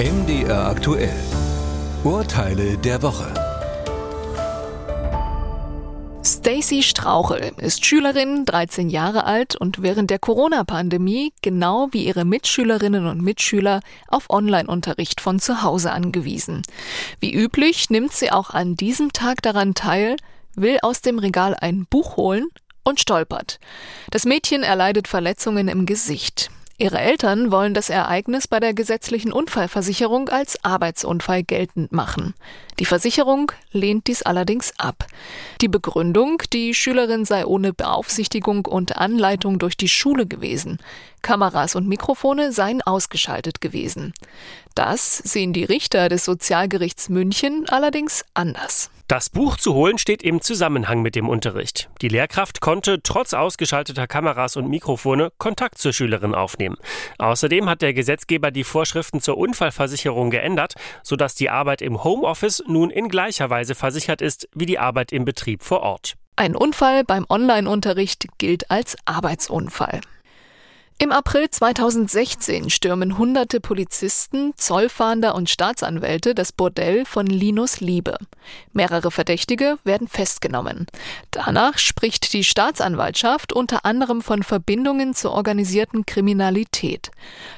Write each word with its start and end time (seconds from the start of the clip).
MDR 0.00 0.68
aktuell. 0.68 1.12
Urteile 2.04 2.78
der 2.78 3.02
Woche. 3.02 3.34
Stacy 6.24 6.82
Strauchel 6.82 7.52
ist 7.58 7.84
Schülerin, 7.84 8.46
13 8.46 8.88
Jahre 8.88 9.24
alt 9.24 9.56
und 9.56 9.82
während 9.82 10.08
der 10.08 10.18
Corona-Pandemie, 10.18 11.34
genau 11.42 11.88
wie 11.90 12.06
ihre 12.06 12.24
Mitschülerinnen 12.24 13.06
und 13.08 13.20
Mitschüler, 13.20 13.80
auf 14.08 14.30
Online-Unterricht 14.30 15.20
von 15.20 15.38
zu 15.38 15.62
Hause 15.62 15.92
angewiesen. 15.92 16.62
Wie 17.18 17.34
üblich 17.34 17.90
nimmt 17.90 18.12
sie 18.12 18.32
auch 18.32 18.48
an 18.48 18.76
diesem 18.76 19.12
Tag 19.12 19.42
daran 19.42 19.74
teil, 19.74 20.16
will 20.54 20.78
aus 20.80 21.02
dem 21.02 21.18
Regal 21.18 21.54
ein 21.60 21.84
Buch 21.84 22.16
holen 22.16 22.48
und 22.84 23.00
stolpert. 23.00 23.60
Das 24.10 24.24
Mädchen 24.24 24.62
erleidet 24.62 25.08
Verletzungen 25.08 25.68
im 25.68 25.84
Gesicht. 25.84 26.50
Ihre 26.80 26.98
Eltern 26.98 27.52
wollen 27.52 27.74
das 27.74 27.90
Ereignis 27.90 28.48
bei 28.48 28.58
der 28.58 28.72
gesetzlichen 28.72 29.32
Unfallversicherung 29.32 30.30
als 30.30 30.64
Arbeitsunfall 30.64 31.42
geltend 31.42 31.92
machen. 31.92 32.32
Die 32.78 32.86
Versicherung 32.86 33.52
lehnt 33.70 34.06
dies 34.06 34.22
allerdings 34.22 34.72
ab. 34.78 35.04
Die 35.60 35.68
Begründung, 35.68 36.42
die 36.54 36.72
Schülerin 36.72 37.26
sei 37.26 37.44
ohne 37.44 37.74
Beaufsichtigung 37.74 38.64
und 38.64 38.96
Anleitung 38.96 39.58
durch 39.58 39.76
die 39.76 39.90
Schule 39.90 40.24
gewesen. 40.24 40.78
Kameras 41.20 41.74
und 41.74 41.86
Mikrofone 41.86 42.50
seien 42.50 42.80
ausgeschaltet 42.80 43.60
gewesen. 43.60 44.14
Das 44.74 45.18
sehen 45.18 45.52
die 45.52 45.64
Richter 45.64 46.08
des 46.08 46.24
Sozialgerichts 46.24 47.10
München 47.10 47.68
allerdings 47.68 48.24
anders. 48.32 48.90
Das 49.10 49.28
Buch 49.28 49.56
zu 49.56 49.74
holen 49.74 49.98
steht 49.98 50.22
im 50.22 50.40
Zusammenhang 50.40 51.02
mit 51.02 51.16
dem 51.16 51.28
Unterricht. 51.28 51.90
Die 52.00 52.06
Lehrkraft 52.06 52.60
konnte 52.60 53.02
trotz 53.02 53.34
ausgeschalteter 53.34 54.06
Kameras 54.06 54.54
und 54.56 54.68
Mikrofone 54.68 55.32
Kontakt 55.36 55.78
zur 55.78 55.92
Schülerin 55.92 56.32
aufnehmen. 56.32 56.76
Außerdem 57.18 57.68
hat 57.68 57.82
der 57.82 57.92
Gesetzgeber 57.92 58.52
die 58.52 58.62
Vorschriften 58.62 59.20
zur 59.20 59.36
Unfallversicherung 59.36 60.30
geändert, 60.30 60.74
sodass 61.02 61.34
die 61.34 61.50
Arbeit 61.50 61.82
im 61.82 62.04
Homeoffice 62.04 62.62
nun 62.68 62.90
in 62.90 63.08
gleicher 63.08 63.50
Weise 63.50 63.74
versichert 63.74 64.22
ist 64.22 64.48
wie 64.54 64.66
die 64.66 64.78
Arbeit 64.78 65.10
im 65.10 65.24
Betrieb 65.24 65.64
vor 65.64 65.80
Ort. 65.80 66.14
Ein 66.36 66.54
Unfall 66.54 67.02
beim 67.02 67.26
Online-Unterricht 67.28 68.26
gilt 68.38 68.70
als 68.70 68.96
Arbeitsunfall. 69.06 70.02
Im 71.02 71.12
April 71.12 71.48
2016 71.48 72.68
stürmen 72.68 73.16
hunderte 73.16 73.58
Polizisten, 73.58 74.52
Zollfahnder 74.56 75.34
und 75.34 75.48
Staatsanwälte 75.48 76.34
das 76.34 76.52
Bordell 76.52 77.06
von 77.06 77.26
Linus 77.26 77.80
Liebe. 77.80 78.18
Mehrere 78.74 79.10
Verdächtige 79.10 79.78
werden 79.82 80.08
festgenommen. 80.08 80.86
Danach 81.30 81.78
spricht 81.78 82.34
die 82.34 82.44
Staatsanwaltschaft 82.44 83.54
unter 83.54 83.86
anderem 83.86 84.20
von 84.20 84.42
Verbindungen 84.42 85.14
zur 85.14 85.32
organisierten 85.32 86.04
Kriminalität. 86.04 87.10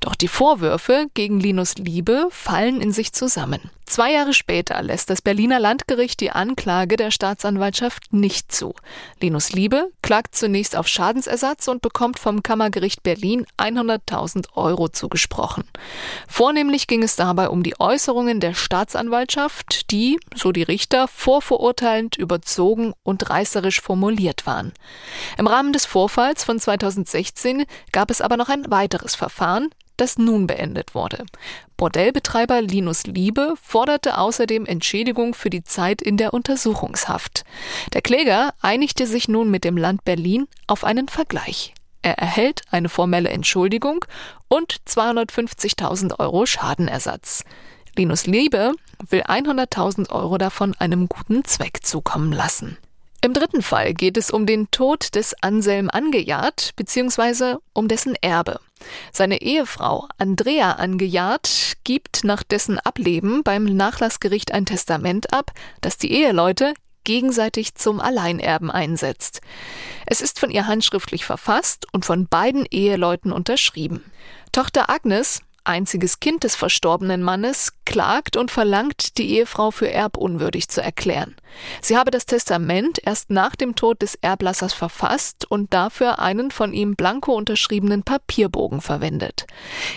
Doch 0.00 0.16
die 0.16 0.26
Vorwürfe 0.26 1.06
gegen 1.14 1.38
Linus 1.38 1.76
Liebe 1.76 2.26
fallen 2.30 2.80
in 2.80 2.90
sich 2.90 3.12
zusammen. 3.12 3.60
Zwei 3.88 4.12
Jahre 4.12 4.34
später 4.34 4.82
lässt 4.82 5.08
das 5.08 5.22
Berliner 5.22 5.58
Landgericht 5.58 6.20
die 6.20 6.30
Anklage 6.30 6.96
der 6.96 7.10
Staatsanwaltschaft 7.10 8.12
nicht 8.12 8.52
zu. 8.52 8.74
Linus 9.18 9.52
Liebe 9.52 9.90
klagt 10.02 10.34
zunächst 10.34 10.76
auf 10.76 10.88
Schadensersatz 10.88 11.68
und 11.68 11.80
bekommt 11.80 12.18
vom 12.18 12.42
Kammergericht 12.42 13.02
Berlin 13.02 13.27
100.000 13.36 14.46
Euro 14.54 14.88
zugesprochen. 14.88 15.64
Vornehmlich 16.26 16.86
ging 16.86 17.02
es 17.02 17.16
dabei 17.16 17.48
um 17.48 17.62
die 17.62 17.78
Äußerungen 17.78 18.40
der 18.40 18.54
Staatsanwaltschaft, 18.54 19.90
die, 19.90 20.18
so 20.34 20.52
die 20.52 20.62
Richter, 20.62 21.08
vorverurteilend, 21.08 22.16
überzogen 22.16 22.92
und 23.02 23.30
reißerisch 23.30 23.80
formuliert 23.80 24.46
waren. 24.46 24.72
Im 25.36 25.46
Rahmen 25.46 25.72
des 25.72 25.86
Vorfalls 25.86 26.44
von 26.44 26.58
2016 26.58 27.64
gab 27.92 28.10
es 28.10 28.20
aber 28.20 28.36
noch 28.36 28.48
ein 28.48 28.70
weiteres 28.70 29.14
Verfahren, 29.14 29.70
das 29.98 30.16
nun 30.16 30.46
beendet 30.46 30.94
wurde. 30.94 31.26
Bordellbetreiber 31.76 32.62
Linus 32.62 33.06
Liebe 33.06 33.54
forderte 33.60 34.16
außerdem 34.16 34.64
Entschädigung 34.64 35.34
für 35.34 35.50
die 35.50 35.64
Zeit 35.64 36.00
in 36.00 36.16
der 36.16 36.32
Untersuchungshaft. 36.32 37.44
Der 37.92 38.00
Kläger 38.00 38.54
einigte 38.62 39.06
sich 39.06 39.28
nun 39.28 39.50
mit 39.50 39.64
dem 39.64 39.76
Land 39.76 40.04
Berlin 40.04 40.48
auf 40.66 40.84
einen 40.84 41.08
Vergleich. 41.08 41.74
Er 42.02 42.18
erhält 42.18 42.62
eine 42.70 42.88
formelle 42.88 43.28
Entschuldigung 43.28 44.04
und 44.48 44.76
250.000 44.86 46.18
Euro 46.18 46.46
Schadenersatz. 46.46 47.44
Linus 47.96 48.26
Liebe 48.26 48.72
will 49.10 49.22
100.000 49.22 50.10
Euro 50.10 50.38
davon 50.38 50.74
einem 50.78 51.08
guten 51.08 51.44
Zweck 51.44 51.84
zukommen 51.84 52.32
lassen. 52.32 52.78
Im 53.20 53.34
dritten 53.34 53.62
Fall 53.62 53.94
geht 53.94 54.16
es 54.16 54.30
um 54.30 54.46
den 54.46 54.70
Tod 54.70 55.16
des 55.16 55.34
Anselm 55.42 55.90
Angejahrt 55.90 56.70
bzw. 56.76 57.56
um 57.72 57.88
dessen 57.88 58.14
Erbe. 58.20 58.60
Seine 59.12 59.42
Ehefrau 59.42 60.06
Andrea 60.18 60.72
Angejahrt 60.72 61.78
gibt 61.82 62.22
nach 62.22 62.44
dessen 62.44 62.78
Ableben 62.78 63.42
beim 63.42 63.64
Nachlassgericht 63.64 64.52
ein 64.52 64.66
Testament 64.66 65.32
ab, 65.32 65.50
das 65.80 65.98
die 65.98 66.12
Eheleute 66.12 66.74
gegenseitig 67.08 67.74
zum 67.74 68.00
Alleinerben 68.00 68.70
einsetzt. 68.70 69.40
Es 70.04 70.20
ist 70.20 70.38
von 70.38 70.50
ihr 70.50 70.66
handschriftlich 70.66 71.24
verfasst 71.24 71.86
und 71.90 72.04
von 72.04 72.28
beiden 72.28 72.66
Eheleuten 72.66 73.32
unterschrieben. 73.32 74.04
Tochter 74.52 74.90
Agnes 74.90 75.40
einziges 75.64 76.20
Kind 76.20 76.44
des 76.44 76.54
verstorbenen 76.54 77.22
Mannes, 77.22 77.72
klagt 77.84 78.36
und 78.36 78.50
verlangt, 78.50 79.18
die 79.18 79.36
Ehefrau 79.36 79.70
für 79.70 79.90
erbunwürdig 79.90 80.68
zu 80.68 80.82
erklären. 80.82 81.36
Sie 81.82 81.96
habe 81.96 82.10
das 82.10 82.26
Testament 82.26 82.98
erst 83.04 83.30
nach 83.30 83.54
dem 83.54 83.74
Tod 83.74 84.02
des 84.02 84.14
Erblassers 84.14 84.72
verfasst 84.72 85.50
und 85.50 85.72
dafür 85.74 86.18
einen 86.18 86.50
von 86.50 86.72
ihm 86.72 86.94
blanko 86.94 87.34
unterschriebenen 87.34 88.02
Papierbogen 88.02 88.80
verwendet. 88.80 89.46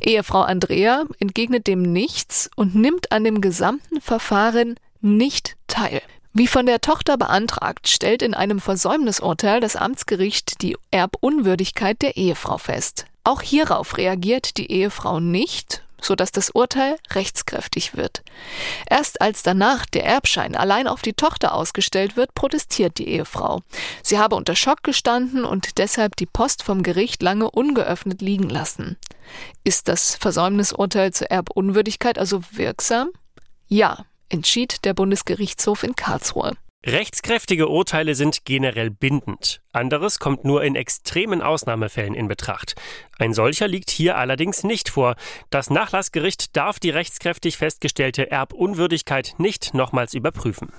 Ehefrau 0.00 0.42
Andrea 0.42 1.04
entgegnet 1.20 1.66
dem 1.66 1.82
nichts 1.82 2.50
und 2.56 2.74
nimmt 2.74 3.12
an 3.12 3.24
dem 3.24 3.40
gesamten 3.40 4.00
Verfahren 4.00 4.76
nicht 5.00 5.56
teil. 5.68 6.02
Wie 6.38 6.46
von 6.46 6.66
der 6.66 6.80
Tochter 6.80 7.16
beantragt, 7.16 7.88
stellt 7.88 8.22
in 8.22 8.32
einem 8.32 8.60
Versäumnisurteil 8.60 9.58
das 9.58 9.74
Amtsgericht 9.74 10.62
die 10.62 10.76
Erbunwürdigkeit 10.92 12.00
der 12.00 12.16
Ehefrau 12.16 12.58
fest. 12.58 13.06
Auch 13.24 13.42
hierauf 13.42 13.96
reagiert 13.96 14.56
die 14.56 14.70
Ehefrau 14.70 15.18
nicht, 15.18 15.82
sodass 16.00 16.30
das 16.30 16.50
Urteil 16.50 16.96
rechtskräftig 17.10 17.96
wird. 17.96 18.22
Erst 18.88 19.20
als 19.20 19.42
danach 19.42 19.84
der 19.84 20.04
Erbschein 20.04 20.54
allein 20.54 20.86
auf 20.86 21.02
die 21.02 21.14
Tochter 21.14 21.52
ausgestellt 21.54 22.16
wird, 22.16 22.34
protestiert 22.34 22.98
die 22.98 23.08
Ehefrau. 23.08 23.62
Sie 24.04 24.20
habe 24.20 24.36
unter 24.36 24.54
Schock 24.54 24.84
gestanden 24.84 25.44
und 25.44 25.78
deshalb 25.78 26.14
die 26.14 26.26
Post 26.26 26.62
vom 26.62 26.84
Gericht 26.84 27.20
lange 27.20 27.50
ungeöffnet 27.50 28.22
liegen 28.22 28.48
lassen. 28.48 28.96
Ist 29.64 29.88
das 29.88 30.14
Versäumnisurteil 30.14 31.12
zur 31.12 31.32
Erbunwürdigkeit 31.32 32.16
also 32.16 32.42
wirksam? 32.52 33.08
Ja, 33.66 34.04
entschied 34.28 34.84
der 34.84 34.94
Bundesgerichtshof 34.94 35.82
in 35.82 35.96
Karlsruhe. 35.96 36.56
Rechtskräftige 36.86 37.68
Urteile 37.68 38.14
sind 38.14 38.44
generell 38.44 38.90
bindend. 38.90 39.60
Anderes 39.72 40.20
kommt 40.20 40.44
nur 40.44 40.62
in 40.62 40.76
extremen 40.76 41.42
Ausnahmefällen 41.42 42.14
in 42.14 42.28
Betracht. 42.28 42.76
Ein 43.18 43.34
solcher 43.34 43.66
liegt 43.66 43.90
hier 43.90 44.16
allerdings 44.16 44.62
nicht 44.62 44.88
vor. 44.88 45.16
Das 45.50 45.70
Nachlassgericht 45.70 46.56
darf 46.56 46.78
die 46.78 46.90
rechtskräftig 46.90 47.56
festgestellte 47.56 48.30
Erbunwürdigkeit 48.30 49.34
nicht 49.38 49.74
nochmals 49.74 50.14
überprüfen. 50.14 50.72